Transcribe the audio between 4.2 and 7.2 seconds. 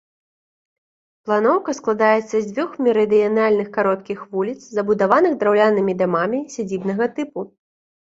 вуліц, забудаваных драўлянымі дамамі сядзібнага